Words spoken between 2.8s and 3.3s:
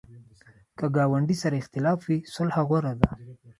ده